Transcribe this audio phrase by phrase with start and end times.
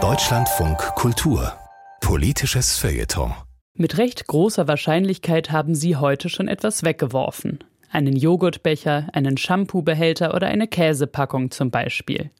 [0.00, 1.52] Deutschlandfunk Kultur
[2.00, 3.34] Politisches Feuilleton
[3.74, 7.64] Mit recht großer Wahrscheinlichkeit haben Sie heute schon etwas weggeworfen.
[7.90, 12.30] Einen Joghurtbecher, einen Shampoobehälter oder eine Käsepackung zum Beispiel.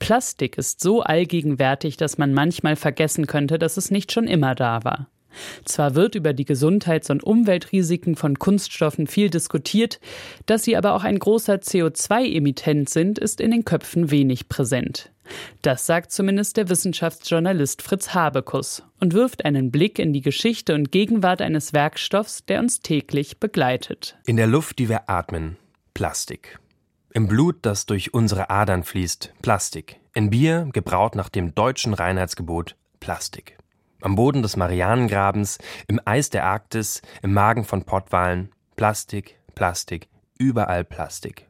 [0.00, 4.82] Plastik ist so allgegenwärtig, dass man manchmal vergessen könnte, dass es nicht schon immer da
[4.82, 5.06] war.
[5.64, 10.00] Zwar wird über die Gesundheits- und Umweltrisiken von Kunststoffen viel diskutiert,
[10.46, 15.10] dass sie aber auch ein großer CO2-Emittent sind, ist in den Köpfen wenig präsent.
[15.62, 20.90] Das sagt zumindest der Wissenschaftsjournalist Fritz Habekus und wirft einen Blick in die Geschichte und
[20.90, 24.18] Gegenwart eines Werkstoffs, der uns täglich begleitet.
[24.26, 25.56] In der Luft, die wir atmen,
[25.94, 26.58] Plastik.
[27.12, 30.00] Im Blut, das durch unsere Adern fließt, Plastik.
[30.14, 33.59] In Bier, gebraut nach dem deutschen Reinheitsgebot, Plastik.
[34.00, 38.50] Am Boden des Marianengrabens, im Eis der Arktis, im Magen von Pottwalen.
[38.76, 41.46] Plastik, Plastik, überall Plastik.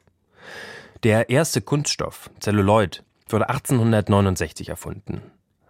[1.04, 5.23] Der erste Kunststoff, Zelluloid, wurde 1869 erfunden.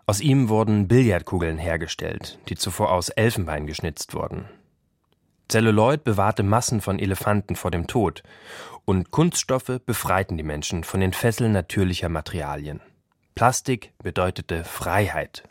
[0.06, 4.48] Aus ihm wurden Billardkugeln hergestellt, die zuvor aus Elfenbein geschnitzt wurden.
[5.48, 8.22] Zelluloid bewahrte Massen von Elefanten vor dem Tod
[8.84, 12.80] und Kunststoffe befreiten die Menschen von den Fesseln natürlicher Materialien.
[13.34, 15.44] Plastik bedeutete Freiheit,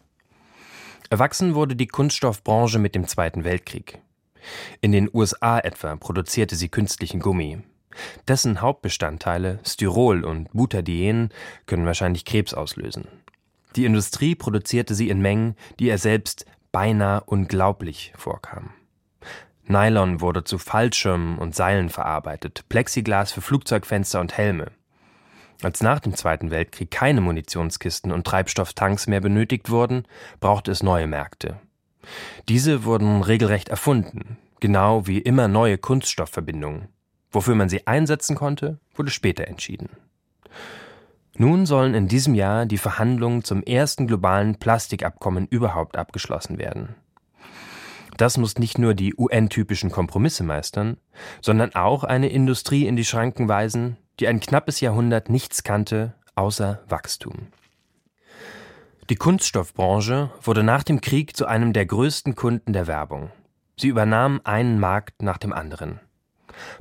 [1.12, 4.00] Erwachsen wurde die Kunststoffbranche mit dem Zweiten Weltkrieg.
[4.80, 7.64] In den USA etwa produzierte sie künstlichen Gummi.
[8.28, 11.30] Dessen Hauptbestandteile, Styrol und Butadien,
[11.66, 13.08] können wahrscheinlich Krebs auslösen.
[13.76, 18.72] Die Industrie produzierte sie in Mengen, die ihr selbst beinahe unglaublich vorkamen.
[19.66, 24.72] Nylon wurde zu Fallschirmen und Seilen verarbeitet, Plexiglas für Flugzeugfenster und Helme.
[25.62, 30.04] Als nach dem Zweiten Weltkrieg keine Munitionskisten und Treibstofftanks mehr benötigt wurden,
[30.40, 31.60] brauchte es neue Märkte.
[32.48, 36.88] Diese wurden regelrecht erfunden, genau wie immer neue Kunststoffverbindungen.
[37.32, 39.90] Wofür man sie einsetzen konnte, wurde später entschieden.
[41.38, 46.96] Nun sollen in diesem Jahr die Verhandlungen zum ersten globalen Plastikabkommen überhaupt abgeschlossen werden.
[48.20, 50.98] Das muss nicht nur die UN-typischen Kompromisse meistern,
[51.42, 56.84] sondern auch eine Industrie in die Schranken weisen, die ein knappes Jahrhundert nichts kannte außer
[56.90, 57.48] Wachstum.
[59.10, 63.32] Die Kunststoffbranche wurde nach dem Krieg zu einem der größten Kunden der Werbung.
[63.78, 66.02] Sie übernahm einen Markt nach dem anderen.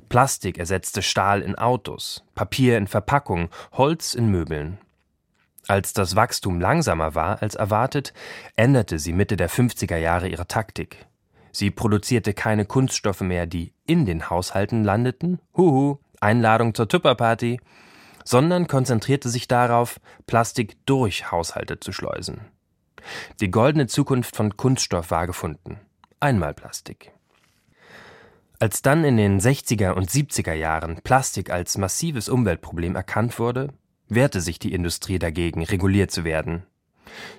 [0.08, 4.78] Plastik ersetzte Stahl in Autos, Papier in Verpackungen, Holz in Möbeln.
[5.68, 8.12] Als das Wachstum langsamer war als erwartet,
[8.56, 11.06] änderte sie Mitte der 50er Jahre ihre Taktik.
[11.52, 17.60] Sie produzierte keine Kunststoffe mehr, die in den Haushalten landeten, huhu, Einladung zur Tupperparty,
[18.24, 22.40] sondern konzentrierte sich darauf, Plastik durch Haushalte zu schleusen.
[23.40, 25.80] Die goldene Zukunft von Kunststoff war gefunden.
[26.20, 27.12] Einmalplastik.
[28.60, 33.72] Als dann in den 60er und 70er Jahren Plastik als massives Umweltproblem erkannt wurde,
[34.08, 36.64] wehrte sich die Industrie dagegen, reguliert zu werden.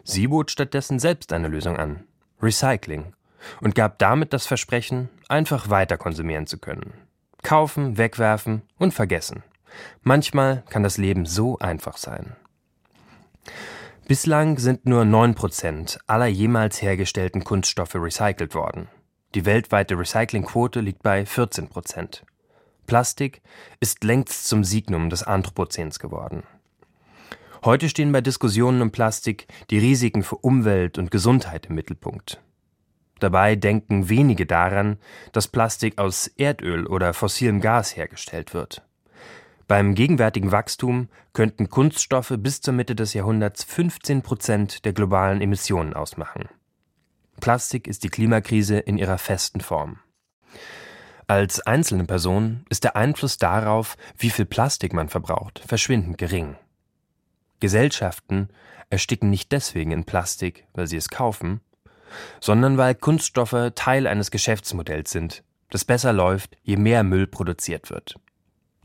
[0.03, 2.05] Sie bot stattdessen selbst eine Lösung an.
[2.41, 3.13] Recycling.
[3.61, 6.93] Und gab damit das Versprechen, einfach weiter konsumieren zu können.
[7.43, 9.43] Kaufen, wegwerfen und vergessen.
[10.01, 12.35] Manchmal kann das Leben so einfach sein.
[14.07, 18.87] Bislang sind nur 9% aller jemals hergestellten Kunststoffe recycelt worden.
[19.35, 22.23] Die weltweite Recyclingquote liegt bei 14%.
[22.87, 23.43] Plastik
[23.79, 26.41] ist längst zum Signum des Anthropozäns geworden.
[27.63, 32.41] Heute stehen bei Diskussionen um Plastik die Risiken für Umwelt und Gesundheit im Mittelpunkt.
[33.19, 34.97] Dabei denken wenige daran,
[35.31, 38.81] dass Plastik aus Erdöl oder fossilem Gas hergestellt wird.
[39.67, 45.93] Beim gegenwärtigen Wachstum könnten Kunststoffe bis zur Mitte des Jahrhunderts 15 Prozent der globalen Emissionen
[45.93, 46.49] ausmachen.
[47.39, 49.99] Plastik ist die Klimakrise in ihrer festen Form.
[51.27, 56.55] Als einzelne Person ist der Einfluss darauf, wie viel Plastik man verbraucht, verschwindend gering.
[57.59, 58.49] Gesellschaften
[58.89, 61.61] ersticken nicht deswegen in Plastik, weil sie es kaufen,
[62.39, 68.15] sondern weil Kunststoffe Teil eines Geschäftsmodells sind, das besser läuft, je mehr Müll produziert wird.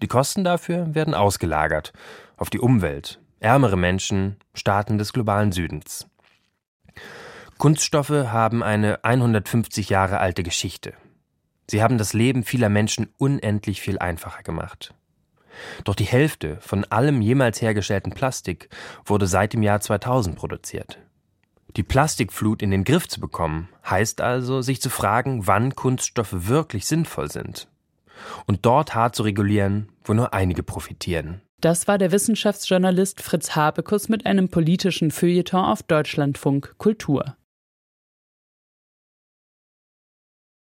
[0.03, 1.93] Die Kosten dafür werden ausgelagert
[2.37, 6.07] auf die Umwelt, ärmere Menschen, Staaten des globalen Südens.
[7.59, 10.95] Kunststoffe haben eine 150 Jahre alte Geschichte.
[11.71, 14.93] Sie haben das Leben vieler Menschen unendlich viel einfacher gemacht.
[15.85, 18.69] Doch die Hälfte von allem jemals hergestellten Plastik
[19.05, 20.99] wurde seit dem Jahr 2000 produziert.
[21.77, 26.87] Die Plastikflut in den Griff zu bekommen, heißt also, sich zu fragen, wann Kunststoffe wirklich
[26.87, 27.67] sinnvoll sind.
[28.47, 31.41] Und dort hart zu regulieren, wo nur einige profitieren.
[31.61, 37.37] Das war der Wissenschaftsjournalist Fritz Habekus mit einem politischen Feuilleton auf Deutschlandfunk Kultur.